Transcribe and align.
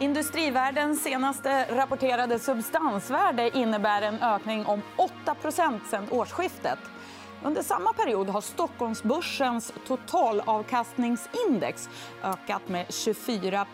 Industrivärdens 0.00 1.02
senaste 1.02 1.76
rapporterade 1.76 2.38
substansvärde 2.38 3.58
innebär 3.58 4.02
en 4.02 4.22
ökning 4.22 4.66
om 4.66 4.82
8% 5.46 5.80
sen 5.90 6.06
årsskiftet. 6.10 6.78
Under 7.44 7.62
samma 7.62 7.92
period 7.92 8.28
har 8.28 8.40
Stockholmsbörsens 8.40 9.72
totalavkastningsindex 9.86 11.88
ökat 12.22 12.68
med 12.68 12.86
24% 12.86 13.66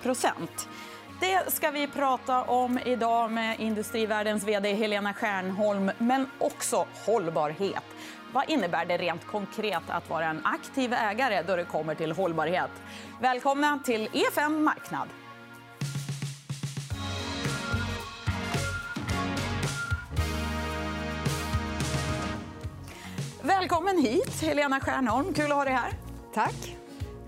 Det 1.20 1.52
ska 1.52 1.70
vi 1.70 1.86
prata 1.86 2.42
om 2.42 2.78
idag 2.78 3.30
med 3.30 3.60
Industrivärdens 3.60 4.44
vd 4.44 4.74
Helena 4.74 5.14
Stjernholm. 5.14 5.90
men 5.98 6.30
också 6.38 6.86
hållbarhet. 7.06 7.84
Vad 8.32 8.50
innebär 8.50 8.86
det 8.86 8.96
rent 8.96 9.26
konkret 9.26 9.82
att 9.88 10.10
vara 10.10 10.26
en 10.26 10.46
aktiv 10.46 10.92
ägare 10.92 11.42
då 11.42 11.56
det 11.56 11.64
kommer 11.64 11.94
till 11.94 12.12
hållbarhet? 12.12 12.70
Välkomna 13.20 13.78
till 13.84 14.08
E5 14.08 14.60
Marknad. 14.60 15.08
Välkommen 23.46 23.98
hit, 23.98 24.42
Helena 24.42 24.80
Stjärnholm. 24.80 25.32
Kul 25.32 25.50
att 25.52 25.56
ha 25.56 25.64
dig 25.64 25.72
här. 25.72 25.92
Tack. 26.34 26.76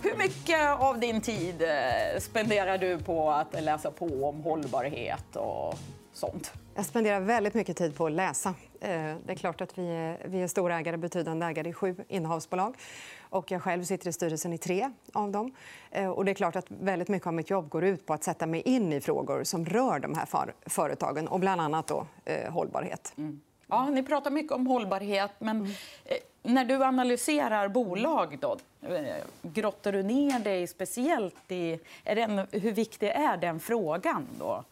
Hur 0.03 0.17
mycket 0.17 0.81
av 0.81 1.01
din 1.01 1.21
tid 1.21 1.63
eh, 1.63 2.21
spenderar 2.21 2.79
du 2.79 2.99
på 2.99 3.31
att 3.31 3.63
läsa 3.65 3.91
på 3.91 4.29
om 4.29 4.43
hållbarhet 4.43 5.37
och 5.37 5.75
sånt? 6.13 6.53
Jag 6.75 6.85
spenderar 6.85 7.21
väldigt 7.21 7.55
mycket 7.55 7.77
tid 7.77 7.97
på 7.97 8.07
att 8.07 8.13
läsa. 8.13 8.49
Eh, 8.81 8.89
det 9.27 9.33
är 9.33 9.35
klart 9.35 9.61
att 9.61 9.79
vi 9.79 9.89
är, 9.89 10.27
vi 10.29 10.43
är 10.43 10.47
storägare, 10.47 10.97
betydande 10.97 11.47
ägare 11.47 11.69
i 11.69 11.73
sju 11.73 11.97
innehavsbolag. 12.09 12.77
Och 13.21 13.51
jag 13.51 13.63
själv 13.63 13.85
sitter 13.85 14.09
i 14.09 14.13
styrelsen 14.13 14.53
i 14.53 14.59
tre 14.59 14.91
av 15.13 15.31
dem. 15.33 15.55
Eh, 15.91 16.11
och 16.11 16.25
det 16.25 16.33
är 16.33 16.35
klart 16.35 16.57
att 16.57 16.67
väldigt 16.69 17.09
mycket 17.09 17.27
av 17.27 17.35
mitt 17.35 17.51
jobb 17.51 17.69
går 17.69 17.85
ut 17.85 18.07
på 18.07 18.15
att 18.15 18.25
sätta 18.25 18.47
mig 18.47 18.61
in 18.61 18.93
i 18.93 19.01
frågor 19.01 19.45
som 19.45 19.67
rör 19.67 19.99
de 19.99 20.15
här 20.15 20.29
företagen, 20.67 21.29
och 21.29 21.41
bland 21.41 21.61
annat 21.61 21.87
då, 21.87 22.07
eh, 22.25 22.53
hållbarhet. 22.53 23.13
Mm. 23.17 23.41
Ja, 23.69 23.91
ni 23.91 24.03
pratar 24.03 24.31
mycket 24.31 24.53
om 24.53 24.67
hållbarhet. 24.67 25.31
Men 25.39 25.57
mm. 25.57 25.73
när 26.43 26.65
du 26.65 26.85
analyserar 26.85 27.69
bolag, 27.69 28.39
då, 28.41 28.57
grottar 29.43 29.93
du 29.93 30.03
ner 30.03 30.41
dig 30.41 30.67
speciellt 30.67 31.53
i... 31.53 31.79
Är 32.05 32.17
den, 32.17 32.47
hur 32.51 32.73
viktig 32.73 33.09
är 33.09 33.37
den 33.37 33.61
frågan? 33.61 34.27
Då? 34.39 34.65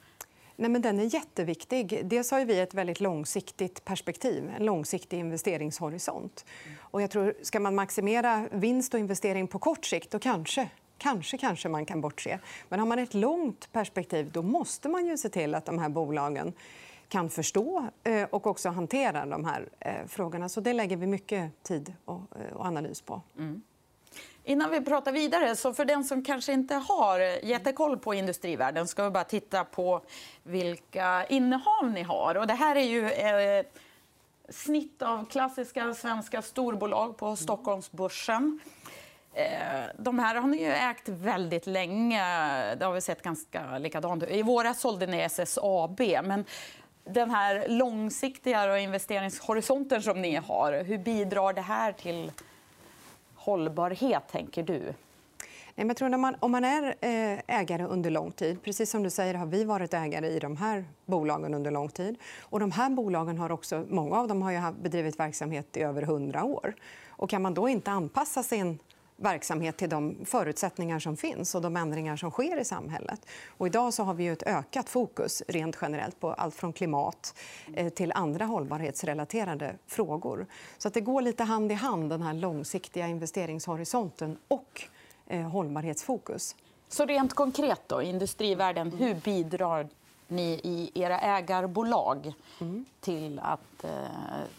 Nej, 0.57 0.71
men 0.71 0.83
den 0.83 1.01
är 1.01 1.15
jätteviktig. 1.15 2.01
Dels 2.05 2.31
har 2.31 2.45
vi 2.45 2.61
ett 2.61 2.75
väldigt 2.75 3.01
långsiktigt 3.01 3.85
perspektiv, 3.85 4.53
en 4.57 4.65
långsiktig 4.65 5.19
investeringshorisont. 5.19 6.45
Och 6.81 7.03
jag 7.03 7.11
tror, 7.11 7.35
ska 7.43 7.61
man 7.61 7.75
maximera 7.75 8.49
vinst 8.53 8.95
och 8.95 9.01
investering 9.01 9.47
på 9.47 9.59
kort 9.59 9.85
sikt, 9.85 10.11
då 10.11 10.19
kanske 10.19 10.69
Kanske, 10.99 11.39
kanske 11.39 11.69
man 11.69 11.87
kan 11.87 12.01
bortse. 12.01 12.39
Men 12.69 12.79
har 12.79 12.87
man 12.87 12.99
ett 12.99 13.15
långt 13.15 13.73
perspektiv 13.73 14.31
då 14.33 14.43
måste 14.43 14.89
man 14.89 15.07
ju 15.07 15.17
se 15.17 15.29
till 15.29 15.55
att 15.55 15.65
de 15.65 15.79
här 15.79 15.89
bolagen 15.89 16.53
kan 17.09 17.31
förstå 17.31 17.89
eh, 18.05 18.25
och 18.31 18.47
också 18.47 18.69
hantera 18.69 19.27
de 19.27 19.45
här 19.45 19.69
eh, 19.81 20.07
frågorna. 20.07 20.49
Så 20.49 20.61
det 20.61 20.73
lägger 20.73 20.97
vi 20.97 21.07
mycket 21.07 21.63
tid 21.63 21.95
eh, 22.09 22.13
och 22.57 22.67
analys 22.67 23.01
på. 23.01 23.23
Mm. 23.39 23.63
Innan 24.45 24.71
vi 24.71 24.81
pratar 24.81 25.13
vidare, 25.13 25.57
så 25.57 25.73
för 25.73 25.85
den 25.85 26.05
som 26.05 26.25
kanske 26.25 26.53
inte 26.53 26.75
har 26.75 27.45
jättekoll 27.45 27.99
på 27.99 28.15
industrivärlden 28.15 28.89
ska 28.89 29.05
vi 29.05 29.11
bara 29.11 29.25
titta 29.25 29.65
på 29.65 30.01
vilka 30.43 31.27
innehav 31.27 31.91
ni 31.91 32.03
har. 32.03 32.35
Och 32.35 32.47
det 32.47 32.55
här 32.55 32.77
är 32.77 32.85
ju 32.85 33.11
ett 33.11 33.79
snitt 34.49 35.03
av 35.03 35.25
klassiska 35.25 35.95
svenska 35.95 36.43
storbolag 36.43 37.17
på 37.17 37.37
Stockholmsbörsen. 37.37 38.61
De 39.99 40.19
här 40.19 40.35
har 40.35 40.49
ni 40.49 40.63
ju 40.63 40.73
ägt 40.73 41.09
väldigt 41.09 41.67
länge. 41.67 42.23
Det 42.75 42.85
har 42.85 42.93
vi 42.93 43.01
sett 43.01 43.23
ganska 43.23 43.79
likadant 43.79 44.23
I 44.23 44.43
våras 44.43 44.81
sålde 44.81 45.07
ni 45.07 45.21
SSAB. 45.21 46.01
Men 46.01 46.45
den 47.07 47.31
här 47.31 47.69
långsiktiga 47.69 48.79
investeringshorisonten 48.79 50.03
som 50.03 50.23
ni 50.23 50.37
har, 50.37 50.85
hur 50.85 50.99
bidrar 50.99 51.53
det 51.53 51.61
här 51.61 51.93
till 51.93 52.33
hållbarhet, 53.35 54.23
tänker 54.31 54.63
du? 54.63 54.95
Nej, 55.75 55.87
jag 55.87 55.97
tror 55.97 56.09
när 56.09 56.19
man, 56.19 56.37
om 56.41 56.53
man 56.53 56.65
är 56.65 56.95
eh, 57.01 57.39
ägare 57.47 57.85
under 57.85 58.11
lång 58.11 58.33
tid... 58.33 58.63
Precis 58.63 58.91
som 58.91 59.03
du 59.03 59.11
säger 59.11 59.35
har 59.35 59.47
vi 59.47 59.65
varit 59.65 59.95
ägare 59.95 60.27
i 60.27 60.39
de 60.39 60.57
här 60.57 60.85
bolagen 61.05 61.55
under 61.55 61.71
lång 61.71 61.89
tid. 61.89 62.17
Och 62.41 62.61
de 62.61 62.71
här 62.71 62.91
bolagen 62.91 63.39
har 63.39 63.53
också, 63.53 63.85
många 63.89 64.17
av 64.17 64.29
dem 64.29 64.43
har 64.43 64.73
bedrivit 64.73 65.21
verksamhet 65.21 65.77
i 65.77 65.81
över 65.83 66.03
100 66.03 66.45
år. 66.45 66.75
Och 67.09 67.31
kan 67.31 67.43
man 67.43 67.55
då 67.55 67.69
inte 67.69 67.91
anpassa 67.91 68.43
sin 68.43 68.79
verksamhet 69.17 69.77
till 69.77 69.89
de 69.89 70.25
förutsättningar 70.25 70.99
som 70.99 71.17
finns 71.17 71.55
och 71.55 71.63
de 71.63 71.77
ändringar 71.77 72.17
som 72.17 72.31
sker 72.31 72.61
i 72.61 72.65
samhället. 72.65 73.27
Och 73.49 73.67
idag 73.67 73.95
så 73.95 74.03
har 74.03 74.15
vi 74.15 74.27
ett 74.27 74.43
ökat 74.43 74.89
fokus 74.89 75.43
rent 75.49 75.79
generellt 75.83 76.21
på 76.21 76.33
allt 76.33 76.55
från 76.55 76.73
klimat 76.73 77.35
eh, 77.75 77.89
till 77.89 78.13
andra 78.13 78.45
hållbarhetsrelaterade 78.45 79.77
frågor. 79.87 80.47
Så 80.79 80.89
att 80.89 80.95
det 80.95 81.01
går 81.01 81.23
lite 81.23 81.45
hand 81.45 81.73
i 81.73 81.75
hand, 81.75 82.11
den 82.11 82.23
här 82.23 82.35
långsiktiga 82.35 83.07
investeringshorisonten 83.07 84.39
och 84.49 84.83
eh, 85.27 85.41
hållbarhetsfokus. 85.41 86.57
Så 86.89 87.07
rent 87.07 87.35
konkret, 87.35 87.81
då, 87.87 88.03
industrivärlden, 88.03 88.93
hur 88.93 89.15
bidrar 89.15 89.89
ni 90.29 90.61
i 90.65 90.91
era 90.95 91.19
ägarbolag 91.19 92.33
mm. 92.61 92.85
till 93.01 93.39
att 93.39 93.85
eh, 93.85 93.91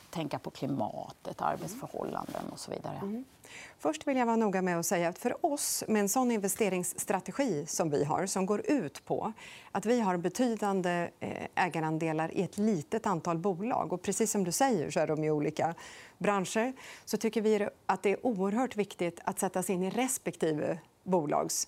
tänka 0.09 0.39
på 0.39 0.50
klimatet, 0.50 1.41
arbetsförhållanden 1.41 2.50
och 2.51 2.59
så 2.59 2.72
vidare? 2.72 2.97
Mm. 3.01 3.25
Först 3.79 4.07
vill 4.07 4.17
jag 4.17 4.25
vara 4.25 4.35
noga 4.35 4.61
med 4.61 4.79
att 4.79 4.85
säga 4.85 5.09
att 5.09 5.17
för 5.17 5.45
oss, 5.45 5.83
med 5.88 6.00
en 6.00 6.09
sån 6.09 6.31
investeringsstrategi 6.31 7.66
som 7.66 7.89
vi 7.89 8.03
har 8.03 8.25
som 8.25 8.45
går 8.45 8.61
ut 8.66 9.05
på 9.05 9.33
att 9.72 9.85
vi 9.85 10.00
har 10.00 10.17
betydande 10.17 11.09
eh, 11.19 11.47
ägarandelar 11.55 12.38
i 12.38 12.41
ett 12.41 12.57
litet 12.57 13.05
antal 13.05 13.38
bolag. 13.38 13.94
Och 13.94 14.01
precis 14.01 14.31
som 14.31 14.44
du 14.44 14.51
säger 14.51 14.91
så 14.91 14.99
är 14.99 15.07
de 15.07 15.23
i 15.23 15.31
olika 15.31 15.75
branscher. 16.17 16.73
Så 17.05 17.17
tycker 17.17 17.41
vi 17.41 17.69
att 17.85 18.03
det 18.03 18.11
är 18.11 18.25
oerhört 18.25 18.75
viktigt 18.75 19.19
att 19.23 19.39
sätta 19.39 19.63
sig 19.63 19.75
in 19.75 19.84
i 19.84 19.89
respektive 19.89 20.79
bolags 21.03 21.67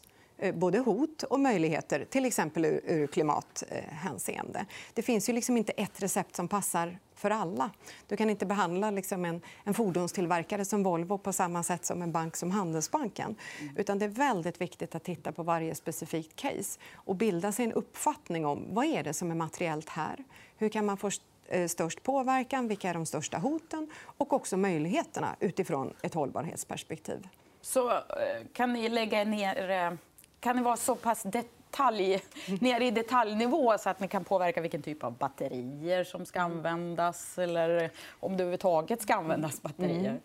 både 0.53 0.79
hot 0.79 1.23
och 1.23 1.39
möjligheter, 1.39 2.05
till 2.09 2.25
exempel 2.25 2.66
ur 2.66 3.07
klimathänseende. 3.07 4.66
Det 4.94 5.01
finns 5.01 5.29
ju 5.29 5.33
liksom 5.33 5.57
inte 5.57 5.72
ett 5.72 6.01
recept 6.01 6.35
som 6.35 6.47
passar 6.47 7.00
för 7.19 7.29
alla. 7.29 7.72
Du 8.07 8.17
kan 8.17 8.29
inte 8.29 8.45
behandla 8.45 8.91
liksom 8.91 9.25
en, 9.25 9.41
en 9.63 9.73
fordonstillverkare 9.73 10.66
som 10.66 10.83
Volvo 10.83 11.17
på 11.17 11.33
samma 11.33 11.63
sätt 11.63 11.85
som 11.85 12.01
en 12.01 12.11
bank 12.11 12.35
som 12.35 12.51
Handelsbanken. 12.51 13.35
Utan 13.75 13.99
det 13.99 14.05
är 14.05 14.09
väldigt 14.09 14.61
viktigt 14.61 14.95
att 14.95 15.03
titta 15.03 15.31
på 15.31 15.44
varje 15.44 15.75
specifikt 15.75 16.35
case 16.35 16.79
och 16.94 17.16
bilda 17.16 17.51
sig 17.51 17.66
en 17.66 17.73
uppfattning 17.73 18.45
om 18.45 18.66
vad 18.69 18.85
är 18.85 19.03
det 19.03 19.13
som 19.13 19.31
är 19.31 19.35
materiellt 19.35 19.89
här. 19.89 20.23
Hur 20.57 20.69
kan 20.69 20.85
man 20.85 20.97
få 20.97 21.09
eh, 21.47 21.67
störst 21.67 22.03
påverkan? 22.03 22.67
Vilka 22.67 22.89
är 22.89 22.94
de 22.94 23.05
största 23.05 23.38
hoten? 23.38 23.89
Och 24.01 24.33
också 24.33 24.57
möjligheterna 24.57 25.35
utifrån 25.39 25.94
ett 26.01 26.13
hållbarhetsperspektiv. 26.13 27.28
Så 27.61 27.91
eh, 27.91 27.97
kan 28.53 28.73
ni 28.73 28.89
lägga 28.89 29.23
ner 29.23 29.97
kan 30.39 30.55
det 30.55 30.61
vara 30.61 30.77
så 30.77 30.95
pass 30.95 31.23
detalj, 31.23 32.22
ner 32.61 32.81
i 32.81 32.91
detaljnivå 32.91 33.77
så 33.77 33.89
att 33.89 34.00
ni 34.00 34.07
kan 34.07 34.23
påverka 34.23 34.61
vilken 34.61 34.81
typ 34.81 35.03
av 35.03 35.17
batterier 35.17 36.03
som 36.03 36.25
ska 36.25 36.41
användas 36.41 37.38
eller 37.38 37.91
om 38.09 38.31
det 38.38 38.44
överhuvudtaget 38.44 39.01
ska 39.01 39.16
användas 39.16 39.61
batterier? 39.61 40.09
Mm. 40.09 40.22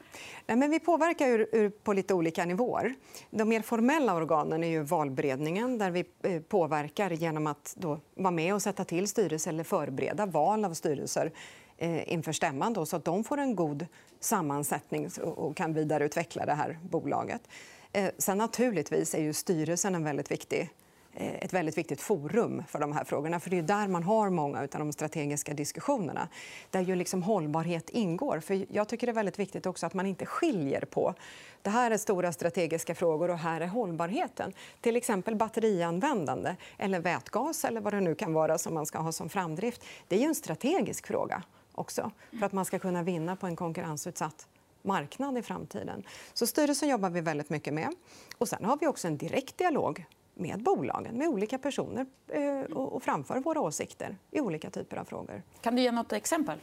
Nej, 0.46 0.56
men 0.56 0.70
vi 0.70 0.80
påverkar 0.80 1.28
ur, 1.28 1.70
på 1.70 1.92
lite 1.92 2.14
olika 2.14 2.44
nivåer. 2.44 2.94
De 3.30 3.48
mer 3.48 3.62
formella 3.62 4.14
organen 4.14 4.64
är 4.64 4.68
ju 4.68 4.82
valberedningen 4.82 5.78
där 5.78 5.90
vi 5.90 6.04
eh, 6.22 6.42
påverkar 6.42 7.10
genom 7.10 7.46
att 7.46 7.74
då 7.76 8.00
vara 8.14 8.30
med 8.30 8.54
och 8.54 8.62
sätta 8.62 8.84
till 8.84 9.08
styrelse 9.08 9.50
eller 9.50 9.64
förbereda 9.64 10.26
val 10.26 10.64
av 10.64 10.74
styrelser 10.74 11.32
eh, 11.76 12.12
inför 12.12 12.32
stämman 12.32 12.72
då, 12.72 12.86
så 12.86 12.96
att 12.96 13.04
de 13.04 13.24
får 13.24 13.38
en 13.38 13.56
god 13.56 13.86
sammansättning 14.20 15.08
och 15.22 15.56
kan 15.56 15.74
vidareutveckla 15.74 16.46
det 16.46 16.54
här 16.54 16.78
bolaget. 16.82 17.48
Eh, 17.94 18.10
sen 18.18 18.38
naturligtvis 18.38 19.14
är 19.14 19.22
ju 19.22 19.32
styrelsen 19.32 19.94
en 19.94 20.04
väldigt 20.04 20.30
viktig 20.30 20.70
eh, 21.12 21.34
ett 21.34 21.52
väldigt 21.52 21.78
viktigt 21.78 22.00
forum 22.00 22.62
för 22.68 22.78
de 22.78 22.92
här 22.92 23.04
frågorna. 23.04 23.40
För 23.40 23.50
det 23.50 23.58
är 23.58 23.62
där 23.62 23.88
man 23.88 24.02
har 24.02 24.30
många 24.30 24.60
av 24.60 24.68
de 24.70 24.92
strategiska 24.92 25.54
diskussionerna 25.54 26.28
där 26.70 26.80
ju 26.80 26.94
liksom 26.94 27.22
hållbarhet 27.22 27.90
ingår. 27.90 28.40
För 28.40 28.66
jag 28.70 28.88
tycker 28.88 29.06
det 29.06 29.10
är 29.10 29.14
väldigt 29.14 29.38
viktigt 29.38 29.66
också 29.66 29.86
att 29.86 29.94
man 29.94 30.06
inte 30.06 30.26
skiljer 30.26 30.84
på 30.84 31.14
det 31.62 31.70
här 31.70 31.90
är 31.90 31.96
stora 31.96 32.32
strategiska 32.32 32.94
frågor 32.94 33.30
och 33.30 33.38
här 33.38 33.60
är 33.60 33.66
hållbarheten. 33.66 34.52
Till 34.80 34.96
exempel 34.96 35.36
batterianvändande 35.36 36.56
eller 36.78 37.00
vätgas 37.00 37.64
eller 37.64 37.80
vad 37.80 37.92
det 37.92 38.00
nu 38.00 38.14
kan 38.14 38.32
vara 38.32 38.58
som 38.58 38.74
man 38.74 38.86
ska 38.86 38.98
ha 38.98 39.12
som 39.12 39.28
framdrift. 39.28 39.84
Det 40.08 40.16
är 40.16 40.20
ju 40.20 40.26
en 40.26 40.34
strategisk 40.34 41.06
fråga 41.06 41.42
också 41.72 42.10
för 42.38 42.46
att 42.46 42.52
man 42.52 42.64
ska 42.64 42.78
kunna 42.78 43.02
vinna 43.02 43.36
på 43.36 43.46
en 43.46 43.56
konkurrensutsatt 43.56 44.46
marknad 44.84 45.38
i 45.38 45.42
framtiden. 45.42 46.02
Så 46.32 46.46
styrelsen 46.46 46.88
jobbar 46.88 47.10
vi 47.10 47.20
väldigt 47.20 47.50
mycket 47.50 47.74
med. 47.74 47.94
Och 48.38 48.48
sen 48.48 48.64
har 48.64 48.76
vi 48.76 48.86
också 48.86 49.08
en 49.08 49.16
direkt 49.16 49.58
dialog 49.58 50.04
med 50.34 50.62
bolagen, 50.62 51.18
med 51.18 51.28
olika 51.28 51.58
personer 51.58 52.06
eh, 52.28 52.60
och 52.60 53.02
framför 53.02 53.40
våra 53.40 53.60
åsikter 53.60 54.16
i 54.30 54.40
olika 54.40 54.70
typer 54.70 54.96
av 54.96 55.04
frågor. 55.04 55.42
Kan 55.60 55.76
du 55.76 55.82
ge 55.82 55.92
nåt 55.92 56.12
exempel? 56.12 56.58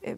Eh, 0.00 0.16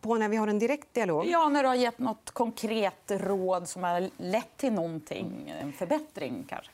på 0.00 0.14
när 0.14 0.28
vi 0.28 0.36
har 0.36 0.48
en 0.48 0.58
direkt 0.58 0.94
dialog? 0.94 1.26
Ja, 1.26 1.48
när 1.48 1.62
du 1.62 1.68
har 1.68 1.74
gett 1.74 1.98
nåt 1.98 2.30
konkret 2.30 3.10
råd 3.10 3.68
som 3.68 3.82
har 3.82 4.10
lett 4.16 4.56
till 4.56 4.72
någonting, 4.72 5.54
en 5.60 5.72
förbättring. 5.72 6.46
Kanske. 6.48 6.72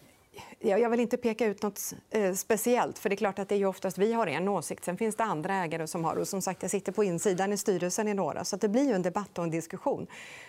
Jag 0.61 0.91
vill 0.91 1.01
inte 1.01 1.17
peka 1.17 1.47
ut 1.47 1.63
nåt 1.63 1.81
eh, 2.11 2.35
speciellt. 2.35 2.99
för 2.99 3.09
det 3.09 3.15
är 3.15 3.17
klart 3.17 3.39
att 3.39 3.49
det 3.49 3.55
är 3.55 3.67
oftast 3.67 3.99
vi 3.99 4.13
har 4.13 4.27
en 4.27 4.49
åsikt. 4.49 4.85
Sen 4.85 4.97
finns 4.97 5.17
det 5.17 5.25
andra 5.25 5.55
ägare 5.55 5.87
som 5.87 6.05
har. 6.05 6.17
Och 6.17 6.29
som 6.29 6.43
sagt, 6.43 6.63
jag 6.63 6.71
sitter 6.71 6.93
på 6.93 7.05
insidan 7.05 7.53
i 7.53 7.57
styrelsen 7.57 8.09
i 8.09 8.15
några. 8.15 8.45
så 8.45 8.57
Det 8.57 8.69
blir 8.69 8.89
ju 8.89 8.93
en 8.93 9.03
debatt 9.03 9.39
och 9.39 9.45
en 9.45 9.51
diskussion. 9.51 10.07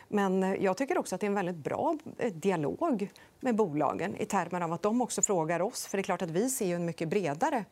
Men 0.07 0.43
eh, 0.43 0.53
jag 0.53 0.77
tycker 0.77 0.97
också 0.97 1.15
att 1.15 1.21
det 1.21 1.25
är 1.25 1.29
en 1.29 1.35
väldigt 1.35 1.55
bra 1.55 1.97
eh, 2.17 2.33
dialog 2.33 3.11
med 3.39 3.55
bolagen 3.55 4.15
i 4.15 4.25
termer 4.25 4.61
av 4.61 4.73
att 4.73 4.81
de 4.81 5.01
också 5.01 5.21
frågar 5.21 5.61
oss. 5.61 5.87
För 5.87 5.97
det 5.97 6.01
är 6.01 6.03
klart 6.03 6.21
att 6.21 6.31
vi 6.31 6.49
ser 6.49 6.75
en 6.75 6.85
mycket 6.85 7.09
bredare 7.09 7.65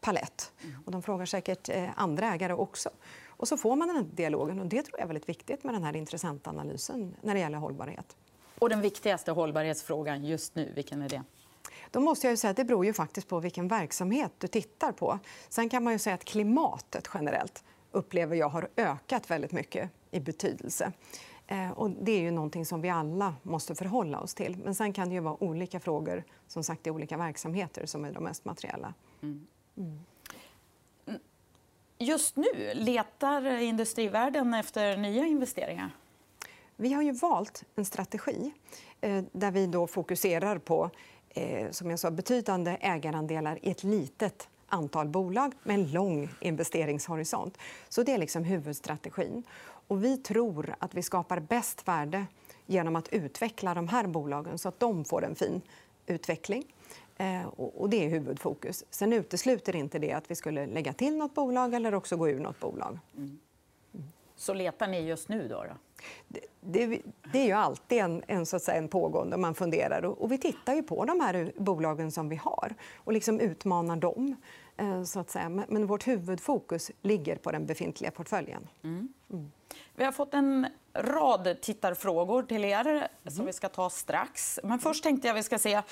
palett. 0.00 0.52
Och 0.84 0.92
de 0.92 1.02
frågar 1.02 1.26
säkert 1.26 1.68
andra 1.96 2.34
ägare 2.34 2.52
också. 2.52 2.90
Och 3.26 3.48
så 3.48 3.56
får 3.56 3.76
man 3.76 3.88
den 3.88 4.10
dialogen. 4.14 4.60
och 4.60 4.66
Det 4.66 4.82
tror 4.82 4.98
jag 4.98 5.02
är 5.02 5.06
väldigt 5.06 5.28
viktigt 5.28 5.64
med 5.64 5.74
den 5.74 5.84
här 5.84 5.96
intressentanalysen 5.96 7.14
när 7.22 7.34
det 7.34 7.40
gäller 7.40 7.58
hållbarhet. 7.58 8.16
Och 8.58 8.68
den 8.68 8.80
viktigaste 8.80 9.32
hållbarhetsfrågan 9.32 10.24
just 10.24 10.54
nu, 10.54 10.72
vilken 10.74 11.02
är 11.02 11.08
det? 11.08 11.22
Då 11.90 12.00
måste 12.00 12.28
jag 12.28 12.38
säga 12.38 12.50
att 12.50 12.56
det 12.56 12.64
beror 12.64 12.84
ju 12.84 12.92
faktiskt 12.92 13.28
på 13.28 13.40
vilken 13.40 13.68
verksamhet 13.68 14.32
du 14.38 14.46
tittar 14.46 14.92
på. 14.92 15.18
Sen 15.48 15.68
kan 15.68 15.84
man 15.84 15.92
ju 15.92 15.98
säga 15.98 16.14
att 16.14 16.24
klimatet 16.24 17.08
generellt 17.14 17.64
upplever 17.90 18.36
jag 18.36 18.48
har 18.48 18.68
ökat 18.76 19.30
väldigt 19.30 19.52
mycket 19.52 19.90
i 20.10 20.20
betydelse. 20.20 20.92
Eh, 21.46 21.70
och 21.70 21.90
det 21.90 22.12
är 22.12 22.20
ju 22.20 22.30
någonting 22.30 22.66
som 22.66 22.80
vi 22.80 22.90
alla 22.90 23.34
måste 23.42 23.74
förhålla 23.74 24.20
oss 24.20 24.34
till. 24.34 24.56
Men 24.64 24.74
sen 24.74 24.92
kan 24.92 25.08
det 25.08 25.14
ju 25.14 25.20
vara 25.20 25.42
olika 25.42 25.80
frågor 25.80 26.24
som 26.46 26.64
sagt, 26.64 26.86
i 26.86 26.90
olika 26.90 27.16
verksamheter 27.16 27.86
som 27.86 28.04
är 28.04 28.12
de 28.12 28.24
mest 28.24 28.44
materiella. 28.44 28.94
Mm. 29.22 29.46
Mm. 29.76 29.98
Just 31.98 32.36
nu, 32.36 32.74
letar 32.74 33.58
industrivärlden 33.58 34.54
efter 34.54 34.96
nya 34.96 35.26
investeringar? 35.26 35.90
Vi 36.76 36.92
har 36.92 37.02
ju 37.02 37.12
valt 37.12 37.64
en 37.74 37.84
strategi 37.84 38.52
eh, 39.00 39.24
där 39.32 39.50
vi 39.50 39.66
då 39.66 39.86
fokuserar 39.86 40.58
på 40.58 40.90
eh, 41.30 41.70
som 41.70 41.90
jag 41.90 41.98
sa, 41.98 42.10
betydande 42.10 42.76
ägarandelar 42.80 43.58
i 43.62 43.70
ett 43.70 43.84
litet 43.84 44.48
antal 44.68 45.08
bolag 45.08 45.52
med 45.62 45.74
en 45.74 45.92
lång 45.92 46.28
investeringshorisont. 46.40 47.58
Så 47.88 48.02
Det 48.02 48.12
är 48.12 48.18
liksom 48.18 48.44
huvudstrategin. 48.44 49.42
Och 49.88 50.04
vi 50.04 50.16
tror 50.16 50.74
att 50.78 50.94
vi 50.94 51.02
skapar 51.02 51.40
bäst 51.40 51.88
värde 51.88 52.26
genom 52.66 52.96
att 52.96 53.08
utveckla 53.08 53.74
de 53.74 53.88
här 53.88 54.06
bolagen 54.06 54.58
så 54.58 54.68
att 54.68 54.80
de 54.80 55.04
får 55.04 55.24
en 55.24 55.34
fin 55.34 55.62
utveckling. 56.06 56.64
Eh, 57.16 57.46
och 57.46 57.90
det 57.90 58.04
är 58.04 58.08
huvudfokus. 58.08 58.84
Sen 58.90 59.12
utesluter 59.12 59.76
inte 59.76 59.98
det 59.98 60.12
att 60.12 60.30
vi 60.30 60.34
skulle 60.34 60.66
lägga 60.66 60.92
till 60.92 61.16
nåt 61.16 61.34
bolag 61.34 61.74
eller 61.74 61.94
också 61.94 62.16
gå 62.16 62.28
ur 62.28 62.40
nåt 62.40 62.60
bolag. 62.60 62.98
Mm. 63.16 63.38
Så 64.38 64.54
letar 64.54 64.86
ni 64.86 65.00
just 65.00 65.28
nu? 65.28 65.48
då? 65.48 65.64
då? 65.64 65.76
Det, 66.28 66.40
det, 66.60 67.02
det, 67.32 67.38
är 67.38 67.46
ju 67.46 67.52
alltid 67.52 67.98
en, 67.98 68.22
en, 68.26 68.46
så 68.46 68.56
att 68.56 68.62
säga, 68.62 68.78
en 68.78 68.88
pågående. 68.88 69.36
Man 69.36 69.54
funderar. 69.54 70.04
Och, 70.04 70.22
och, 70.22 70.32
vi 70.32 70.38
tittar 70.38 70.74
ju 70.74 70.82
på 70.82 71.04
de 71.04 71.20
här 71.20 71.52
bolagen 71.56 72.12
som 72.12 72.28
vi 72.28 72.36
har 72.36 72.74
och 72.96 73.12
liksom 73.12 73.40
utmanar 73.40 73.96
dem. 73.96 74.36
Eh, 74.76 75.02
så 75.02 75.20
att 75.20 75.30
säga. 75.30 75.48
Men, 75.48 75.64
men, 75.68 75.86
vårt 75.86 76.06
huvudfokus 76.06 76.90
ligger 77.02 77.36
på 77.36 77.52
den 77.52 77.66
befintliga 77.66 78.10
portföljen. 78.10 78.68
Mm. 78.82 79.08
Mm. 79.30 79.52
Vi 79.94 80.04
har 80.04 80.12
fått 80.12 80.34
en 80.34 80.66
rad 80.94 81.60
tittarfrågor 81.62 82.42
till 82.42 82.64
er 82.64 82.86
mm. 82.86 83.08
som 83.26 83.46
vi 83.46 83.52
ska 83.52 83.68
ta 83.68 83.90
strax. 83.90 84.60
Men 84.62 84.78
först 84.78 85.02
tänkte 85.02 85.28
jag 85.28 85.34
vi 85.34 85.42
ska 85.42 85.58
se 85.58 85.82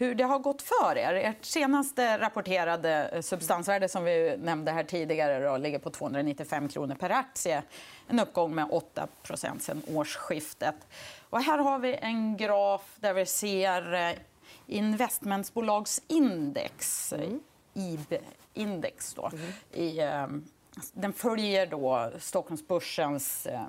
hur 0.00 0.14
det 0.14 0.24
har 0.24 0.38
gått 0.38 0.62
för 0.62 0.98
er. 0.98 1.14
Ert 1.14 1.44
senaste 1.44 2.18
rapporterade 2.18 3.22
substansvärde 3.22 3.88
som 3.88 4.04
vi 4.04 4.36
nämnde 4.38 4.72
här 4.72 4.84
tidigare 4.84 5.48
då, 5.48 5.56
ligger 5.56 5.78
på 5.78 5.90
295 5.90 6.68
kronor 6.68 6.94
per 6.94 7.10
aktie. 7.10 7.62
En 8.08 8.20
uppgång 8.20 8.54
med 8.54 8.64
8% 8.64 9.58
sen 9.58 9.82
årsskiftet. 9.86 10.74
Och 11.30 11.42
här 11.42 11.58
har 11.58 11.78
vi 11.78 11.94
en 11.94 12.36
graf 12.36 12.96
där 13.00 13.14
vi 13.14 13.26
ser 13.26 13.94
eh, 13.94 14.12
investmentbolagsindex, 14.66 17.12
mm. 17.12 17.40
IB-index. 17.74 19.14
Då, 19.14 19.30
mm. 19.32 19.52
i, 19.72 19.98
eh, 19.98 20.26
den 20.92 21.12
följer 21.12 21.66
då 21.66 22.12
Stockholmsbörsens 22.18 23.46
eh, 23.46 23.66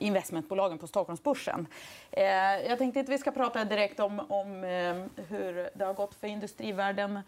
investmentbolagen 0.00 0.78
på 0.78 0.86
Stockholmsbörsen. 0.86 1.66
Eh, 2.10 2.24
jag 2.68 2.78
tänkte 2.78 3.00
att 3.00 3.08
vi 3.08 3.18
ska 3.18 3.30
prata 3.30 3.64
direkt 3.64 4.00
om, 4.00 4.20
om 4.28 4.64
eh, 4.64 5.04
hur 5.28 5.70
det 5.74 5.84
har 5.84 5.94
gått 5.94 6.14
för 6.14 6.26
industrivärden 6.26 7.20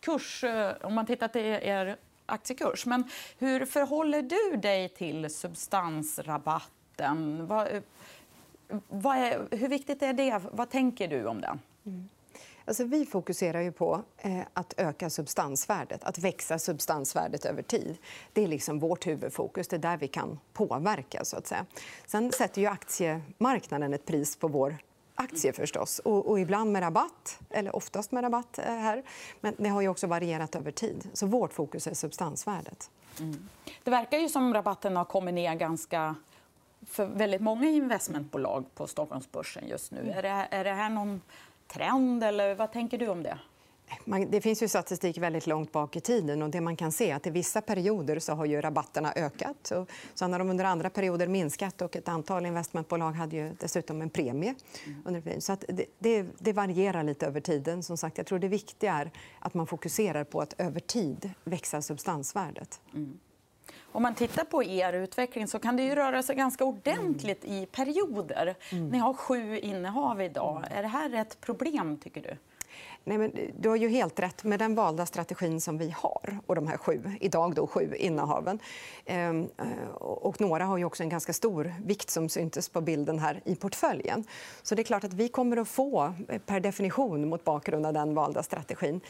kurs, 0.00 0.44
eh, 0.44 0.72
om 0.82 0.94
man 0.94 1.06
tittar 1.06 1.28
till 1.28 1.42
er 1.42 1.96
aktiekurs. 2.26 2.86
Men 2.86 3.04
hur 3.38 3.66
förhåller 3.66 4.22
du 4.22 4.56
dig 4.56 4.88
till 4.88 5.34
substansrabatten? 5.34 7.46
Vad, 7.46 7.68
eh, 7.68 7.82
vad 8.88 9.16
är, 9.16 9.48
hur 9.50 9.68
viktigt 9.68 10.02
är 10.02 10.12
det? 10.12 10.40
Vad 10.52 10.70
tänker 10.70 11.08
du 11.08 11.26
om 11.26 11.40
den? 11.40 11.60
Mm. 11.86 11.99
Alltså, 12.70 12.84
vi 12.84 13.06
fokuserar 13.06 13.60
ju 13.60 13.72
på 13.72 14.02
eh, 14.18 14.40
att 14.52 14.74
öka 14.76 15.10
substansvärdet, 15.10 16.04
att 16.04 16.18
växa 16.18 16.58
substansvärdet 16.58 17.44
över 17.44 17.62
tid. 17.62 17.98
Det 18.32 18.44
är 18.44 18.48
liksom 18.48 18.78
vårt 18.78 19.06
huvudfokus. 19.06 19.68
Det 19.68 19.76
är 19.76 19.80
där 19.80 19.96
vi 19.96 20.08
kan 20.08 20.38
påverka. 20.52 21.24
Så 21.24 21.36
att 21.36 21.46
säga. 21.46 21.66
Sen 22.06 22.32
sätter 22.32 22.60
ju 22.60 22.66
aktiemarknaden 22.66 23.94
ett 23.94 24.06
pris 24.06 24.36
på 24.36 24.48
vår 24.48 24.76
aktie 25.14 25.52
förstås. 25.52 25.98
Och, 25.98 26.26
och, 26.26 26.40
ibland 26.40 26.72
med 26.72 26.82
rabatt, 26.82 27.40
eller 27.50 27.76
oftast 27.76 28.12
med 28.12 28.24
rabatt 28.24 28.58
eh, 28.58 28.64
här. 28.64 29.02
Men 29.40 29.54
det 29.58 29.68
har 29.68 29.80
ju 29.80 29.88
också 29.88 30.06
varierat 30.06 30.54
över 30.54 30.70
tid. 30.70 31.08
Så 31.12 31.26
vårt 31.26 31.52
fokus 31.52 31.86
är 31.86 31.94
substansvärdet. 31.94 32.90
Mm. 33.20 33.48
Det 33.84 33.90
verkar 33.90 34.18
ju 34.18 34.28
som 34.28 34.54
rabatten 34.54 34.96
har 34.96 35.04
kommit 35.04 35.34
ner 35.34 35.54
ganska 35.54 36.14
för 36.86 37.06
väldigt 37.06 37.40
många 37.40 37.68
investmentbolag 37.68 38.64
på 38.74 38.86
Stockholmsbörsen 38.86 39.68
just 39.68 39.92
nu. 39.92 40.00
Mm. 40.00 40.18
Är, 40.18 40.22
det, 40.22 40.48
är 40.50 40.64
det 40.64 40.72
här 40.72 40.90
någon 40.90 41.20
trend? 41.72 42.24
Eller 42.24 42.54
vad 42.54 42.72
tänker 42.72 42.98
du 42.98 43.08
om 43.08 43.22
det? 43.22 43.38
Det 44.28 44.40
finns 44.40 44.62
ju 44.62 44.68
statistik 44.68 45.18
väldigt 45.18 45.46
långt 45.46 45.72
bak 45.72 45.96
i 45.96 46.00
tiden. 46.00 46.42
och 46.42 46.50
det 46.50 46.60
man 46.60 46.76
kan 46.76 46.92
se 46.92 47.12
att 47.12 47.26
I 47.26 47.30
vissa 47.30 47.60
perioder 47.60 48.18
så 48.18 48.32
har 48.32 48.44
ju 48.44 48.60
rabatterna 48.60 49.12
ökat. 49.16 49.70
Och 49.70 49.90
sen 50.14 50.32
har 50.32 50.38
de 50.38 50.50
under 50.50 50.64
andra 50.64 50.90
perioder 50.90 51.26
minskat. 51.26 51.82
och 51.82 51.96
Ett 51.96 52.08
antal 52.08 52.46
investmentbolag 52.46 53.12
hade 53.12 53.36
ju 53.36 53.52
dessutom 53.60 54.02
en 54.02 54.10
premie. 54.10 54.54
Mm. 55.06 55.40
Så 55.40 55.56
det, 55.68 55.84
det, 55.98 56.26
det, 56.38 56.52
varierar 56.52 57.02
lite 57.02 57.26
över 57.26 57.40
tiden. 57.40 57.82
Som 57.82 57.96
sagt, 57.96 58.18
jag 58.18 58.26
tror 58.26 58.38
Det 58.38 58.48
viktiga 58.48 58.92
är 58.92 59.10
att 59.38 59.54
man 59.54 59.66
fokuserar 59.66 60.24
på 60.24 60.40
att 60.40 60.54
över 60.58 60.80
tid 60.80 61.30
växa 61.44 61.82
substansvärdet. 61.82 62.80
Mm. 62.94 63.18
Om 63.92 64.02
man 64.02 64.14
tittar 64.14 64.44
på 64.44 64.64
er 64.64 64.92
utveckling 64.92 65.46
så 65.46 65.58
kan 65.58 65.76
det 65.76 65.82
ju 65.82 65.94
röra 65.94 66.22
sig 66.22 66.36
ganska 66.36 66.64
ordentligt 66.64 67.44
i 67.44 67.66
perioder. 67.66 68.54
Mm. 68.72 68.88
Ni 68.88 68.98
har 68.98 69.14
sju 69.14 69.58
innehav 69.58 70.22
idag. 70.22 70.56
Mm. 70.56 70.78
Är 70.78 70.82
det 70.82 70.88
här 70.88 71.14
ett 71.14 71.40
problem, 71.40 71.96
tycker 71.96 72.22
du? 72.22 72.36
Nej, 73.04 73.18
men 73.18 73.32
du 73.58 73.68
har 73.68 73.76
ju 73.76 73.88
helt 73.88 74.20
rätt. 74.20 74.44
Med 74.44 74.58
den 74.58 74.74
valda 74.74 75.06
strategin 75.06 75.60
som 75.60 75.78
vi 75.78 75.94
har 75.96 76.38
och 76.46 76.54
de 76.54 76.66
här 76.66 76.76
sju, 76.76 77.02
idag 77.20 77.54
då, 77.54 77.66
sju 77.66 77.94
innehaven 77.96 78.58
ehm, 79.04 79.48
och 79.98 80.40
några 80.40 80.64
har 80.64 80.78
ju 80.78 80.84
också 80.84 81.02
en 81.02 81.08
ganska 81.08 81.32
stor 81.32 81.74
vikt 81.84 82.10
som 82.10 82.28
syntes 82.28 82.68
på 82.68 82.80
bilden 82.80 83.18
här 83.18 83.40
i 83.44 83.56
portföljen. 83.56 84.24
Så 84.62 84.74
det 84.74 84.82
är 84.82 84.84
klart 84.84 85.04
att 85.04 85.12
vi 85.12 85.28
kommer 85.28 85.56
att 85.56 85.68
få, 85.68 86.14
per 86.46 86.60
definition 86.60 87.28
mot 87.28 87.44
bakgrund 87.44 87.86
av 87.86 87.92
den 87.92 88.14
valda 88.14 88.42
strategin 88.42 89.00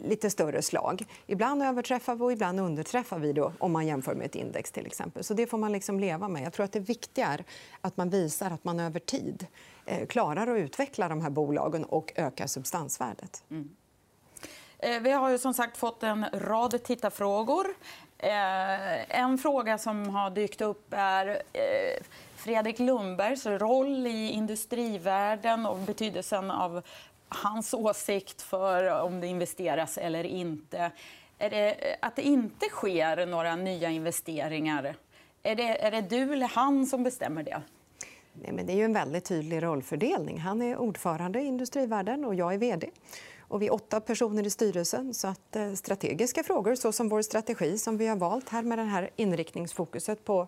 lite 0.00 0.30
större 0.30 0.62
slag. 0.62 1.04
Ibland 1.26 1.62
överträffar 1.62 2.14
vi 2.14 2.22
och 2.22 2.32
ibland 2.32 2.60
underträffar 2.60 3.18
vi 3.18 3.32
då, 3.32 3.52
om 3.58 3.72
man 3.72 3.86
jämför 3.86 4.14
med 4.14 4.26
ett 4.26 4.34
index. 4.34 4.72
till 4.72 4.86
exempel. 4.86 5.24
Så 5.24 5.34
Det 5.34 5.46
får 5.46 5.58
man 5.58 5.72
liksom 5.72 6.00
leva 6.00 6.28
med. 6.28 6.42
Jag 6.42 6.52
tror 6.52 6.64
att 6.64 6.72
Det 6.72 6.80
viktiga 6.80 7.26
är 7.26 7.44
att 7.80 7.96
man 7.96 8.10
visar 8.10 8.50
att 8.50 8.64
man 8.64 8.80
över 8.80 9.00
tid 9.00 9.46
eh, 9.86 10.06
klarar 10.06 10.46
att 10.46 10.58
utveckla 10.58 11.08
de 11.08 11.20
här 11.20 11.30
bolagen 11.30 11.84
och 11.84 12.12
öka 12.16 12.48
substansvärdet. 12.48 13.44
Mm. 13.50 13.70
Eh, 14.78 15.00
vi 15.00 15.10
har 15.10 15.30
ju 15.30 15.38
som 15.38 15.54
sagt 15.54 15.76
fått 15.76 16.02
en 16.02 16.26
rad 16.32 16.82
tittarfrågor. 16.82 17.66
Eh, 18.18 19.20
en 19.20 19.38
fråga 19.38 19.78
som 19.78 20.08
har 20.08 20.30
dykt 20.30 20.60
upp 20.60 20.86
är 20.90 21.42
Fredrik 22.36 22.78
Lundbergs 22.78 23.46
roll 23.46 24.06
i 24.06 24.30
industrivärlden 24.30 25.66
och 25.66 25.78
betydelsen 25.78 26.50
av 26.50 26.82
hans 27.28 27.74
åsikt 27.74 28.42
för 28.42 29.02
om 29.02 29.20
det 29.20 29.26
investeras 29.26 29.98
eller 29.98 30.24
inte. 30.24 30.90
Är 31.38 31.50
det 31.50 31.90
eh, 31.90 31.96
att 32.00 32.16
det 32.16 32.22
inte 32.22 32.66
sker 32.68 33.26
några 33.26 33.56
nya 33.56 33.90
investeringar? 33.90 34.96
Är 35.42 35.56
det, 35.56 35.84
är 35.84 35.90
det 35.90 36.00
du 36.00 36.32
eller 36.32 36.48
han 36.48 36.86
som 36.86 37.02
bestämmer 37.02 37.42
det? 37.42 37.62
Nej, 38.32 38.52
men 38.52 38.66
det 38.66 38.72
är 38.72 38.76
ju 38.76 38.84
en 38.84 38.92
väldigt 38.92 39.24
tydlig 39.24 39.62
rollfördelning. 39.62 40.38
Han 40.38 40.62
är 40.62 40.76
ordförande 40.76 41.40
i 41.40 41.44
Industrivärden 41.44 42.24
och 42.24 42.34
jag 42.34 42.54
är 42.54 42.58
vd. 42.58 42.90
Och 43.40 43.62
vi 43.62 43.66
är 43.66 43.72
åtta 43.72 44.00
personer 44.00 44.46
i 44.46 44.50
styrelsen. 44.50 45.14
så 45.14 45.28
att 45.28 45.56
eh, 45.56 45.72
Strategiska 45.72 46.42
frågor, 46.42 46.74
såsom 46.74 47.08
vår 47.08 47.22
strategi 47.22 47.78
som 47.78 47.96
vi 47.96 48.06
har 48.06 48.16
valt 48.16 48.48
här 48.48 48.62
med 48.62 48.78
det 48.78 48.84
här 48.84 49.10
inriktningsfokuset 49.16 50.24
på, 50.24 50.46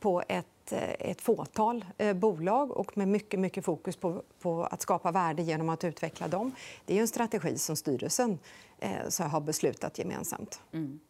på 0.00 0.22
ett 0.28 0.46
ett, 0.64 0.72
eh, 0.72 1.10
ett 1.10 1.20
fåtal 1.20 1.84
eh, 1.98 2.12
bolag 2.12 2.70
och 2.70 2.96
med 2.96 3.08
mycket, 3.08 3.40
mycket 3.40 3.64
fokus 3.64 3.96
på, 3.96 4.22
på, 4.40 4.64
att 4.64 4.82
skapa 4.82 5.12
värde 5.12 5.42
genom 5.42 5.68
att 5.68 5.84
utveckla 5.84 6.28
dem. 6.28 6.52
Det 6.84 6.96
är 6.96 7.00
en 7.00 7.08
strategi 7.08 7.58
som 7.58 7.76
styrelsen 7.76 8.38
eh, 8.78 9.28
har 9.30 9.40
beslutat 9.40 9.98
gemensamt. 9.98 10.60
Mm. 10.72 11.00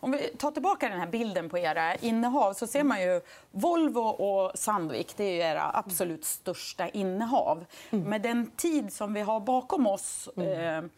Om 0.00 0.10
vi 0.10 0.18
tar 0.18 0.50
tillbaka 0.50 0.88
den 0.88 1.00
här 1.00 1.06
bilden 1.06 1.48
på 1.48 1.58
era 1.58 1.94
innehav 1.94 2.52
så 2.52 2.66
ser 2.66 2.84
man 2.84 3.02
ju 3.02 3.20
Volvo 3.50 4.00
och 4.00 4.58
Sandvik. 4.58 5.16
Det 5.16 5.24
är 5.24 5.50
era 5.50 5.70
absolut 5.74 6.24
största 6.24 6.88
innehav. 6.88 7.64
Mm. 7.90 8.04
Med 8.04 8.22
den 8.22 8.50
tid 8.50 8.92
som 8.92 9.14
vi 9.14 9.20
har 9.20 9.40
bakom 9.40 9.86
oss 9.86 10.28
mm. 10.36 10.84
eh, 10.84 10.90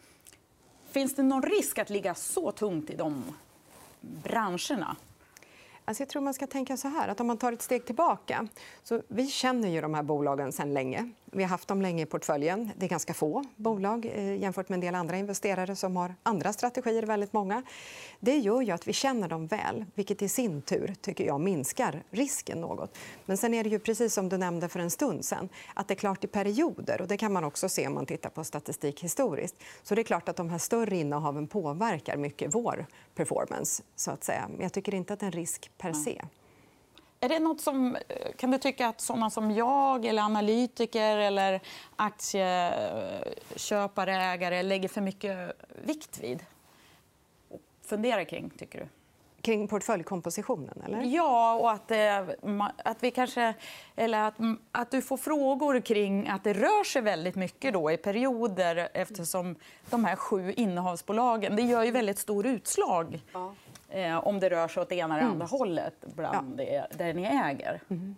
finns 0.91 1.15
det 1.15 1.23
någon 1.23 1.43
risk 1.43 1.79
att 1.79 1.89
ligga 1.89 2.15
så 2.15 2.51
tungt 2.51 2.89
i 2.89 2.95
de 2.95 3.23
branscherna? 4.01 4.95
Alltså 5.85 6.01
jag 6.01 6.09
tror 6.09 6.21
man 6.21 6.33
ska 6.33 6.47
tänka 6.47 6.77
så 6.77 6.87
här, 6.87 7.07
att 7.07 7.19
om 7.19 7.27
man 7.27 7.37
tar 7.37 7.51
ett 7.51 7.61
steg 7.61 7.85
tillbaka. 7.85 8.47
Så 8.83 9.01
vi 9.07 9.27
känner 9.27 9.69
ju 9.69 9.81
de 9.81 9.93
här 9.93 10.03
bolagen 10.03 10.51
sedan 10.51 10.73
länge. 10.73 11.09
Vi 11.35 11.43
har 11.43 11.49
haft 11.49 11.67
dem 11.67 11.81
länge 11.81 12.03
i 12.03 12.05
portföljen. 12.05 12.71
Det 12.77 12.85
är 12.85 12.89
ganska 12.89 13.13
få 13.13 13.43
bolag 13.55 14.05
eh, 14.05 14.35
jämfört 14.35 14.69
med 14.69 14.77
en 14.77 14.81
del 14.81 14.95
andra 14.95 15.17
investerare 15.17 15.75
som 15.75 15.95
har 15.95 16.15
andra 16.23 16.53
strategier, 16.53 17.03
väldigt 17.03 17.33
många. 17.33 17.63
Det 18.19 18.37
gör 18.37 18.73
att 18.73 18.87
vi 18.87 18.93
känner 18.93 19.29
dem 19.29 19.47
väl, 19.47 19.85
vilket 19.95 20.21
i 20.21 20.29
sin 20.29 20.61
tur 20.61 20.95
tycker 21.01 21.25
jag 21.25 21.41
minskar 21.41 22.03
risken 22.09 22.61
något. 22.61 22.97
Men 23.25 23.37
sen 23.37 23.53
är 23.53 23.63
det 23.63 23.69
ju 23.69 23.79
precis 23.79 24.13
som 24.13 24.29
du 24.29 24.37
nämnde 24.37 24.69
för 24.69 24.79
en 24.79 24.91
stund 24.91 25.25
sen, 25.25 25.49
att 25.73 25.87
det 25.87 25.93
är 25.93 25.95
klart 25.95 26.23
i 26.23 26.27
perioder, 26.27 27.01
och 27.01 27.07
det 27.07 27.17
kan 27.17 27.33
man 27.33 27.43
också 27.43 27.69
se 27.69 27.87
om 27.87 27.93
man 27.93 28.05
tittar 28.05 28.29
på 28.29 28.43
statistik 28.43 29.03
historiskt, 29.03 29.55
så 29.83 29.95
det 29.95 30.01
är 30.01 30.03
klart 30.03 30.29
att 30.29 30.35
de 30.35 30.49
här 30.49 30.57
större 30.57 30.97
innehaven 30.97 31.47
påverkar 31.47 32.17
mycket 32.17 32.55
vår 32.55 32.85
performance, 33.15 33.83
så 33.95 34.11
att 34.11 34.23
säga. 34.23 34.47
Men 34.49 34.61
jag 34.61 34.73
tycker 34.73 34.93
inte 34.93 35.13
att 35.13 35.19
det 35.19 35.23
är 35.23 35.27
en 35.27 35.31
risk 35.31 35.71
per 35.77 35.93
se. 35.93 36.21
Är 37.23 37.29
det 37.29 37.39
något 37.39 37.61
som, 37.61 37.97
kan 38.37 38.51
du 38.51 38.57
tycka 38.57 38.87
att 38.87 39.01
såna 39.01 39.29
som 39.29 39.51
jag, 39.51 40.05
eller 40.05 40.21
analytiker 40.21 41.17
eller 41.17 41.61
aktieköpare, 41.95 44.15
ägare 44.15 44.63
lägger 44.63 44.89
för 44.89 45.01
mycket 45.01 45.51
vikt 45.83 46.19
vid? 46.23 46.45
Fundera 47.81 48.25
kring, 48.25 48.49
tycker 48.49 48.79
du? 48.79 48.87
Kring 49.41 49.67
portföljkompositionen? 49.67 50.81
Eller? 50.85 51.01
Ja, 51.01 51.55
och 51.55 51.71
att, 51.71 51.91
att, 52.77 53.03
vi 53.03 53.11
kanske, 53.11 53.53
eller 53.95 54.19
att, 54.19 54.35
att 54.71 54.91
du 54.91 55.01
får 55.01 55.17
frågor 55.17 55.79
kring 55.79 56.27
att 56.27 56.43
det 56.43 56.53
rör 56.53 56.83
sig 56.83 57.01
väldigt 57.01 57.35
mycket 57.35 57.73
då 57.73 57.91
i 57.91 57.97
perioder 57.97 58.89
eftersom 58.93 59.55
de 59.89 60.05
här 60.05 60.15
sju 60.15 60.53
innehavsbolagen 60.53 61.55
det 61.55 61.61
gör 61.61 61.83
ju 61.83 61.91
väldigt 61.91 62.19
stor 62.19 62.45
utslag. 62.45 63.21
Ja 63.33 63.53
eh, 63.93 64.27
om 64.27 64.39
det 64.39 64.49
rör 64.49 64.67
sig 64.67 64.81
åt 64.81 64.89
det 64.89 64.95
ena 64.95 65.15
eller 65.15 65.25
andra 65.25 65.45
mm. 65.45 65.59
hållet 65.59 65.93
bland 66.15 66.61
ja. 66.61 66.65
det, 66.65 66.97
där 66.97 67.13
ni 67.13 67.23
äger. 67.23 67.81
Mm. 67.89 68.15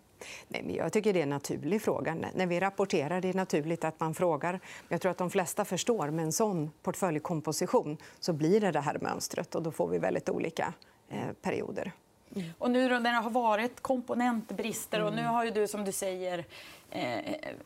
Nej, 0.47 0.63
men 0.63 0.75
jag 0.75 0.93
tycker 0.93 1.13
det 1.13 1.19
är 1.19 1.23
en 1.23 1.29
naturlig 1.29 1.81
fråga. 1.81 2.15
När 2.33 2.45
vi 2.45 2.59
rapporterar 2.59 3.21
det 3.21 3.29
är 3.29 3.33
naturligt 3.33 3.83
att 3.83 3.99
man 3.99 4.13
frågar. 4.13 4.59
Jag 4.89 5.01
tror 5.01 5.11
att 5.11 5.17
de 5.17 5.29
flesta 5.29 5.65
förstår 5.65 6.09
med 6.09 6.25
en 6.25 6.31
sån 6.31 6.71
portföljkomposition 6.83 7.97
så 8.19 8.33
blir 8.33 8.61
det 8.61 8.71
det 8.71 8.79
här 8.79 8.97
mönstret 9.01 9.55
och 9.55 9.63
då 9.63 9.71
får 9.71 9.87
vi 9.87 9.97
väldigt 9.97 10.29
olika 10.29 10.73
eh, 11.09 11.31
perioder. 11.41 11.91
Mm. 12.35 12.49
Och 12.57 12.71
nu 12.71 12.89
när 12.89 12.99
det 12.99 13.09
har 13.09 13.29
varit 13.29 13.81
komponentbrister 13.81 15.03
och 15.03 15.13
nu 15.13 15.21
mm. 15.21 15.33
har 15.33 15.45
ju 15.45 15.51
du 15.51 15.67
som 15.67 15.85
du 15.85 15.91
säger 15.91 16.45
eh, 16.91 17.19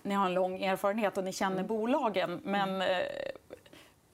ni 0.04 0.14
har 0.14 0.26
en 0.26 0.34
lång 0.34 0.64
erfarenhet 0.64 1.18
och 1.18 1.24
ni 1.24 1.34
känner 1.34 1.56
mm. 1.56 1.68
bolagen 1.68 2.42
men 2.44 2.82
eh, 2.82 2.88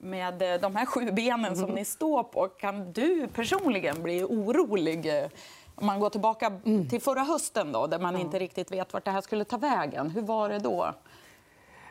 med 0.06 0.42
eh, 0.42 0.60
de 0.60 0.76
här 0.76 0.86
sju 0.86 1.10
benen 1.12 1.56
som 1.56 1.70
ni 1.70 1.84
står 1.84 2.22
på, 2.22 2.48
kan 2.48 2.92
du 2.92 3.28
personligen 3.34 4.02
bli 4.02 4.24
orolig 4.24 5.22
eh, 5.22 5.28
om 5.74 5.86
man 5.86 6.00
går 6.00 6.10
tillbaka 6.10 6.46
mm. 6.46 6.88
till 6.88 7.00
förra 7.00 7.20
hösten 7.20 7.72
då, 7.72 7.86
där 7.86 7.98
man 7.98 8.16
inte 8.16 8.38
riktigt 8.38 8.72
vet 8.72 8.92
vart 8.92 9.04
det 9.04 9.10
här 9.10 9.20
skulle 9.20 9.44
ta 9.44 9.56
vägen. 9.56 10.10
Hur 10.10 10.22
var 10.22 10.48
det 10.48 10.58
då? 10.58 10.94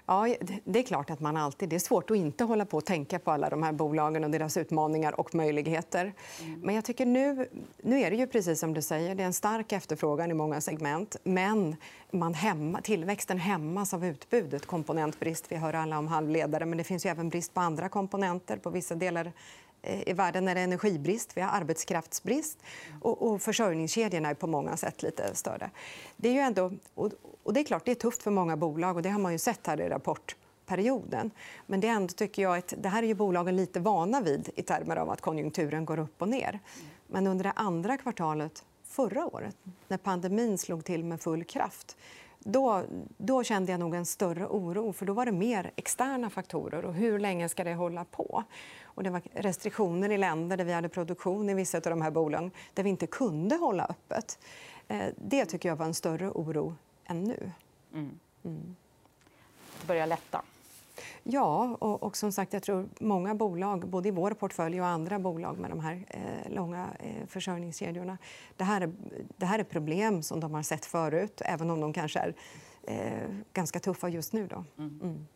Ja, 0.08 0.36
det 0.64 0.80
är 0.80 0.84
klart 0.84 1.10
att 1.10 1.20
man 1.20 1.38
alltid... 1.38 1.70
Det 1.70 1.76
är 1.76 1.80
svårt 1.80 2.12
att 2.12 2.18
inte 2.18 2.44
hålla 2.44 2.66
på 2.66 2.78
och 2.78 2.86
tänka 2.86 3.20
på 3.20 3.32
alla 3.32 3.50
de 3.50 3.64
här 3.64 3.72
bolagen 3.72 4.24
och 4.24 4.30
deras 4.30 4.58
utmaningar 4.58 5.20
och 5.20 5.36
möjligheter. 5.36 6.14
Mm. 6.42 6.60
Men 6.60 6.76
jag 6.76 6.86
tycker 6.86 7.06
nu, 7.06 7.50
nu 7.82 8.00
är 8.00 8.12
det 8.12 8.18
ju 8.18 8.28
precis 8.28 8.60
som 8.60 8.74
du 8.74 8.82
säger. 8.82 9.16
Det 9.16 9.24
är 9.24 9.28
en 9.28 9.34
stark 9.34 9.72
efterfrågan 9.72 10.32
i 10.32 10.34
många 10.34 10.62
segment. 10.62 11.16
Men 11.24 11.76
man 12.12 12.34
hämma, 12.34 12.82
tillväxten 12.82 13.40
hämmas 13.40 13.94
av 13.94 14.06
utbudet. 14.06 14.66
Komponentbrist. 14.66 15.46
Vi 15.52 15.56
hör 15.56 15.74
alla 15.74 15.98
om 15.98 16.08
halvledare, 16.08 16.66
men 16.66 16.78
det 16.78 16.84
finns 16.84 17.06
ju 17.06 17.10
även 17.10 17.30
brist 17.30 17.54
på 17.54 17.60
andra 17.60 17.90
komponenter. 17.90 18.58
På 18.58 18.70
vissa 18.70 18.96
delar 18.96 19.32
Eh, 19.86 20.10
i 20.10 20.14
världen 20.14 20.48
är 20.48 20.56
det 20.56 20.62
energibrist, 20.62 21.38
vi 21.38 21.42
har 21.42 21.50
arbetskraftsbrist 21.50 22.64
och, 23.02 23.22
och 23.22 23.42
försörjningskedjorna 23.42 24.30
är 24.30 24.34
på 24.34 24.48
många 24.48 24.78
sätt 24.78 25.04
lite 25.04 25.36
större. 25.36 25.70
Det 26.18 26.30
är 26.30 26.34
ju 26.34 26.40
ändå, 26.40 26.72
och 27.44 27.54
det 27.54 27.60
är 27.60 27.64
klart 27.64 27.86
det 27.86 27.92
är 27.92 27.96
tufft 27.96 28.24
för 28.24 28.32
många 28.32 28.58
bolag 28.58 28.96
och 28.96 29.02
det 29.02 29.10
har 29.10 29.20
man 29.20 29.32
ju 29.32 29.38
sett 29.38 29.68
här 29.68 29.82
i 29.82 29.90
rapportperioden. 29.90 31.32
Men 31.66 31.80
det, 31.80 31.88
är 31.88 31.92
ändå, 31.92 32.14
tycker 32.14 32.42
jag, 32.42 32.58
ett, 32.58 32.74
det 32.78 32.90
här 32.90 33.04
är 33.04 33.08
ju 33.08 33.14
bolagen 33.14 33.56
lite 33.56 33.80
vana 33.80 34.22
vid 34.22 34.50
i 34.56 34.62
termer 34.62 34.96
av 34.96 35.10
att 35.10 35.22
konjunkturen 35.22 35.86
går 35.86 36.00
upp 36.00 36.22
och 36.22 36.30
ner. 36.30 36.60
Men 37.08 37.28
under 37.28 37.44
det 37.44 37.54
andra 37.56 37.98
kvartalet 37.98 38.64
förra 38.84 39.26
året, 39.26 39.56
när 39.88 39.98
pandemin 39.98 40.58
slog 40.58 40.86
till 40.86 41.04
med 41.04 41.22
full 41.22 41.44
kraft 41.44 41.98
då, 42.40 42.84
då 43.18 43.44
kände 43.44 43.72
jag 43.72 43.80
nog 43.80 43.96
en 43.96 44.06
större 44.06 44.48
oro. 44.48 44.94
för 44.94 45.06
Då 45.06 45.14
var 45.14 45.26
det 45.26 45.32
mer 45.32 45.72
externa 45.76 46.30
faktorer. 46.30 46.86
och 46.86 46.94
Hur 46.94 47.20
länge 47.20 47.50
ska 47.50 47.64
det 47.64 47.74
hålla 47.74 48.06
på? 48.06 48.44
Och 48.84 49.04
det 49.04 49.10
var 49.10 49.22
restriktioner 49.34 50.12
i 50.12 50.18
länder 50.18 50.58
där 50.58 50.66
vi 50.66 50.74
hade 50.74 50.90
produktion 50.90 51.50
i 51.50 51.54
vissa 51.54 51.78
av 51.78 51.82
de 51.82 52.02
här 52.02 52.12
bolagen 52.12 52.52
där 52.74 52.84
vi 52.84 52.90
inte 52.90 53.08
kunde 53.08 53.56
hålla 53.56 53.86
öppet. 53.86 54.40
Eh, 54.88 55.06
det 55.16 55.46
tycker 55.46 55.70
jag 55.70 55.76
var 55.76 55.86
en 55.86 55.94
större 55.94 56.30
oro 56.30 56.76
än 57.06 57.24
nu. 57.24 57.52
Mm. 57.94 58.20
Mm. 58.44 58.76
Det 59.82 59.88
börjar 59.88 60.08
lätta. 60.08 60.42
Ja, 61.24 61.78
och, 61.80 62.04
och, 62.04 62.18
som 62.18 62.32
sagt, 62.32 62.54
jag 62.54 62.64
tror 62.64 62.90
många 63.00 63.36
bolag, 63.36 63.88
både 63.88 64.08
i 64.08 64.12
vår 64.12 64.32
portfölj 64.32 64.82
och 64.82 64.88
andra 64.88 65.20
bolag 65.20 65.60
med 65.60 65.70
de 65.70 65.80
här 65.80 66.06
eh, 66.08 66.54
långa 66.54 66.88
eh, 67.00 67.28
försörjningskedjorna, 67.28 68.18
det 68.58 68.64
här, 68.64 68.82
är, 68.82 68.92
det 69.38 69.46
här 69.46 69.60
är 69.60 69.64
problem 69.64 70.24
som 70.24 70.40
de 70.40 70.54
har 70.54 70.64
sett 70.64 70.86
förut, 70.86 71.42
även 71.46 71.70
om 71.70 71.80
de 71.80 71.94
kanske 71.94 72.20
är 72.20 72.36
eh, 72.84 73.36
ganska 73.54 73.80
tuffa 73.80 74.10
just 74.10 74.34
nu. 74.34 74.48
Då. 74.48 74.64
Mm. 74.78 75.00
mm. 75.04 75.28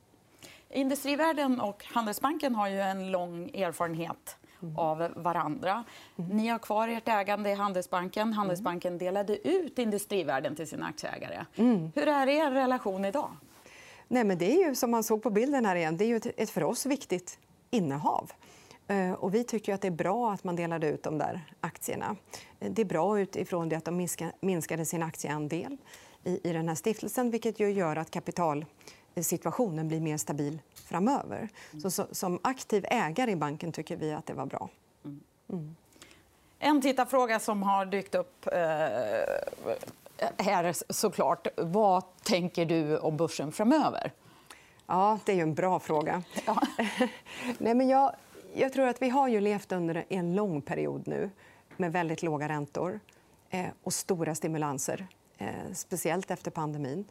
Industrivärden 0.70 1.60
och 1.60 1.86
Handelsbanken 1.86 2.56
har 2.56 2.68
ju 2.68 2.80
en 2.80 3.12
lång 3.12 3.50
erfarenhet 3.50 4.38
mm. 4.62 4.78
av 4.78 5.10
varandra. 5.16 5.84
Mm. 6.18 6.38
Ni 6.38 6.48
har 6.48 6.60
kvar 6.60 6.88
ert 6.88 7.08
ägande 7.08 7.50
i 7.50 7.54
Handelsbanken. 7.54 8.22
Mm. 8.22 8.34
Handelsbanken 8.34 8.98
delade 8.98 9.48
ut 9.48 9.80
Industrivärden 9.80 10.56
till 10.56 10.68
sina 10.68 10.86
aktieägare. 10.86 11.46
Mm. 11.56 11.92
Hur 11.96 12.08
är 12.08 12.28
er 12.28 12.52
relation 12.52 13.06
idag? 13.06 13.32
Nej, 14.12 14.24
men 14.24 14.38
det 14.38 14.54
är 14.54 14.68
ju 14.68 14.76
som 14.76 14.92
man 14.92 15.04
såg 15.04 15.24
på 15.24 15.30
bilden 15.30 15.66
här 15.66 15.76
igen. 15.76 15.98
Det 15.98 16.06
är 16.06 16.08
ju 16.08 16.16
ett, 16.16 16.28
ett 16.38 16.50
för 16.50 16.64
oss 16.64 16.86
viktigt 16.86 17.40
innehav. 17.70 18.32
Eh, 18.88 19.12
och 19.12 19.36
vi 19.36 19.44
tycker 19.44 19.74
att 19.74 19.82
det 19.82 19.88
är 19.88 19.92
bra 19.92 20.32
att 20.32 20.44
man 20.44 20.56
delade 20.56 20.88
ut 20.88 21.04
de 21.04 21.18
där 21.18 21.42
aktierna. 21.62 22.16
Eh, 22.60 22.72
det 22.72 22.82
är 22.82 22.86
bra 22.86 23.20
utifrån 23.20 23.70
det 23.70 23.76
att 23.76 23.86
de 23.86 24.08
minskade 24.42 24.86
sin 24.86 25.04
aktieandel 25.04 25.78
i, 26.24 26.54
den 26.54 26.68
här 26.68 26.76
stiftelsen 26.76 27.32
vilket 27.32 27.60
ju 27.60 27.72
gör 27.72 27.96
att 27.96 28.12
kapitalsituationen 28.12 29.88
blir 29.88 30.00
mer 30.00 30.18
stabil 30.18 30.62
framöver. 30.74 31.50
Så, 31.82 31.92
så, 31.92 32.08
som 32.12 32.40
aktiv 32.42 32.86
ägare 32.90 33.32
i 33.32 33.36
banken 33.36 33.72
tycker 33.72 33.98
vi 33.98 34.14
att 34.14 34.26
det 34.26 34.34
var 34.34 34.46
bra. 34.46 34.70
Mm. 35.06 35.20
mm. 35.50 35.76
En 36.60 36.82
tittarfråga 36.82 37.40
som 37.40 37.64
har 37.64 37.86
dykt 37.86 38.16
upp 38.16 38.48
eh, 38.48 39.74
här 40.38 40.76
såklart. 40.94 41.48
Vad 41.58 42.04
tänker 42.24 42.66
du 42.66 42.98
om 42.98 43.18
börsen 43.18 43.52
framöver? 43.52 44.12
Ja, 44.88 45.20
det 45.26 45.40
är 45.40 45.42
en 45.44 45.54
bra 45.54 45.80
fråga. 45.80 46.24
Ja. 46.46 46.62
Nej, 47.58 47.76
men 47.76 47.90
jag, 47.90 48.16
jag 48.54 48.74
tror 48.74 48.88
att 48.88 49.02
vi 49.02 49.10
har 49.10 49.28
ju 49.28 49.42
levt 49.42 49.72
under 49.72 50.06
en 50.10 50.36
lång 50.36 50.62
period 50.62 51.08
nu 51.08 51.30
med 51.78 51.92
väldigt 51.92 52.24
låga 52.24 52.50
räntor 52.50 53.00
eh, 53.50 53.66
och 53.84 53.94
stora 53.94 54.36
stimulanser, 54.36 55.08
eh, 55.38 55.74
speciellt 55.74 56.32
efter 56.32 56.52
pandemin. 56.52 57.06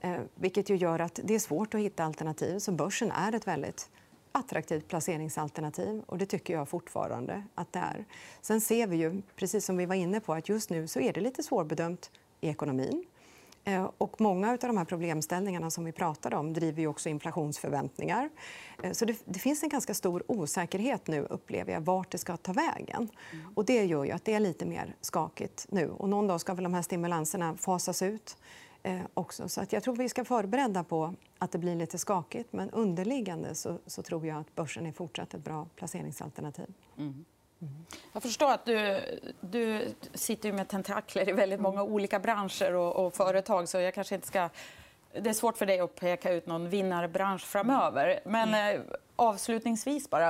Eh, 0.00 0.16
vilket 0.34 0.70
ju 0.70 0.76
gör 0.76 0.98
att 0.98 1.20
det 1.24 1.34
är 1.34 1.38
svårt 1.38 1.74
att 1.74 1.80
hitta 1.80 2.04
alternativ. 2.04 2.58
Så 2.58 2.72
börsen 2.72 3.10
är 3.10 3.34
ett 3.34 3.46
väldigt 3.46 3.90
attraktivt 4.32 4.88
placeringsalternativ. 4.88 6.02
och 6.06 6.18
Det 6.18 6.26
tycker 6.26 6.54
jag 6.54 6.68
fortfarande 6.68 7.42
att 7.54 7.72
det 7.72 7.78
är. 7.78 8.04
Sen 8.40 8.60
ser 8.60 8.86
vi 8.86 8.96
ju, 8.96 9.22
precis 9.36 9.64
som 9.64 9.76
vi 9.76 9.86
var 9.86 9.94
inne 9.94 10.20
på, 10.20 10.34
att 10.34 10.48
just 10.48 10.70
nu 10.70 10.86
så 10.88 11.00
är 11.00 11.12
det 11.12 11.20
lite 11.20 11.42
svårbedömt 11.42 12.10
i 12.44 12.48
ekonomin. 12.48 13.04
Eh, 13.64 13.90
och 13.98 14.20
många 14.20 14.50
av 14.50 14.58
de 14.58 14.76
här 14.76 14.84
problemställningarna 14.84 15.70
som 15.70 15.84
vi 15.84 15.92
pratade 15.92 16.36
om 16.36 16.52
driver 16.52 16.86
också 16.86 17.08
inflationsförväntningar. 17.08 18.30
Eh, 18.82 18.92
så 18.92 19.04
det, 19.04 19.22
det, 19.24 19.38
finns 19.38 19.62
en 19.62 19.68
ganska 19.68 19.94
stor 19.94 20.22
osäkerhet 20.28 21.06
nu, 21.06 21.20
upplever 21.20 21.72
jag, 21.72 21.80
vart 21.80 22.10
det 22.10 22.18
ska 22.18 22.36
ta 22.36 22.52
vägen. 22.52 23.08
Mm. 23.32 23.52
Och 23.54 23.64
det 23.64 23.84
gör 23.84 24.04
ju 24.04 24.10
att 24.10 24.24
det 24.24 24.34
är 24.34 24.40
lite 24.40 24.66
mer 24.66 24.96
skakigt 25.00 25.66
nu. 25.70 25.90
Och 25.90 26.08
någon 26.08 26.26
dag 26.26 26.40
ska 26.40 26.54
väl 26.54 26.64
de 26.64 26.74
här 26.74 26.82
stimulanserna 26.82 27.56
fasas 27.56 28.02
ut. 28.02 28.36
Eh, 28.82 29.00
också. 29.14 29.48
Så 29.48 29.60
att 29.60 29.72
jag 29.72 29.82
tror 29.82 29.96
vi 29.96 30.08
ska 30.08 30.24
förbereda 30.24 30.84
på 30.84 31.14
att 31.38 31.50
det 31.50 31.58
blir 31.58 31.74
lite 31.74 31.98
skakigt. 31.98 32.52
Men 32.52 32.70
underliggande 32.70 33.54
så, 33.54 33.78
så 33.86 34.02
tror 34.02 34.26
jag 34.26 34.40
att 34.40 34.54
börsen 34.54 34.86
är 34.86 34.92
fortsatt 34.92 35.34
ett 35.34 35.44
bra 35.44 35.66
placeringsalternativ. 35.76 36.74
Mm. 36.98 37.24
Jag 38.12 38.22
förstår 38.22 38.52
att 38.52 38.64
du, 38.64 39.00
du 39.40 39.94
sitter 40.14 40.52
med 40.52 40.68
tentakler 40.68 41.28
i 41.28 41.32
väldigt 41.32 41.60
många 41.60 41.82
olika 41.82 42.18
branscher 42.18 42.74
och, 42.74 43.06
och, 43.06 43.14
företag. 43.14 43.68
så 43.68 43.80
jag 43.80 43.94
kanske 43.94 44.14
inte 44.14 44.26
ska... 44.26 44.48
Det 45.20 45.30
är 45.30 45.34
svårt 45.34 45.56
för 45.56 45.66
dig 45.66 45.80
att 45.80 45.94
peka 45.94 46.32
ut 46.32 46.46
någon 46.46 46.68
vinnarbransch 46.68 47.42
framöver. 47.42 48.20
Men 48.24 48.54
mm. 48.54 48.82
avslutningsvis 49.16 50.10
bara. 50.10 50.28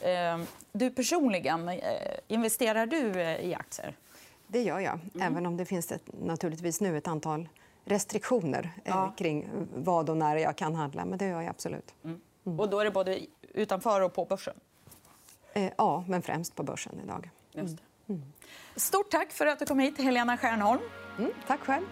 Eh, 0.00 0.38
du 0.72 0.90
personligen, 0.90 1.68
eh, 1.68 1.78
investerar 2.28 2.86
du 2.86 3.20
i 3.22 3.54
aktier? 3.54 3.96
Det 4.46 4.62
gör 4.62 4.80
jag, 4.80 5.00
mm. 5.14 5.32
även 5.32 5.46
om 5.46 5.56
det 5.56 5.64
finns 5.64 5.92
ett, 5.92 6.10
naturligtvis 6.22 6.80
nu 6.80 6.98
ett 6.98 7.08
antal 7.08 7.48
restriktioner 7.84 8.70
ja. 8.84 9.14
kring 9.16 9.48
vad 9.74 10.10
och 10.10 10.16
när 10.16 10.36
jag 10.36 10.56
kan 10.56 10.74
handla. 10.74 11.04
Men 11.04 11.18
det 11.18 11.26
gör 11.26 11.40
jag 11.40 11.50
absolut. 11.50 11.94
Mm. 12.04 12.20
Mm. 12.46 12.60
Och 12.60 12.68
då 12.68 12.80
är 12.80 12.84
det 12.84 12.90
både 12.90 13.20
utanför 13.54 14.00
och 14.00 14.14
på 14.14 14.24
börsen? 14.24 14.54
Ja, 15.76 16.04
men 16.08 16.22
främst 16.22 16.54
på 16.54 16.62
börsen 16.62 17.00
idag. 17.04 17.30
Just 17.52 17.78
mm. 18.08 18.22
Stort 18.76 19.10
tack 19.10 19.32
för 19.32 19.46
att 19.46 19.58
du 19.58 19.66
kom 19.66 19.78
hit, 19.78 19.98
Helena 19.98 20.36
Stjernholm. 20.36 20.80
Mm, 21.18 21.30
tack 21.46 21.60
själv. 21.60 21.84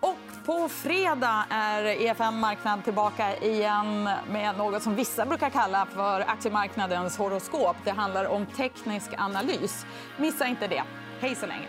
Och 0.00 0.46
på 0.46 0.68
fredag 0.68 1.46
är 1.50 1.84
EFN 1.84 2.40
Marknad 2.40 2.84
tillbaka 2.84 3.36
igen 3.36 4.08
med 4.30 4.58
något 4.58 4.82
som 4.82 4.94
vissa 4.94 5.26
brukar 5.26 5.50
kalla 5.50 5.86
för 5.86 6.20
aktiemarknadens 6.20 7.16
horoskop. 7.18 7.76
Det 7.84 7.90
handlar 7.90 8.24
om 8.24 8.46
teknisk 8.46 9.10
analys. 9.18 9.86
Missa 10.18 10.46
inte 10.46 10.66
det. 10.66 10.82
Hej 11.20 11.34
så 11.34 11.46
länge. 11.46 11.68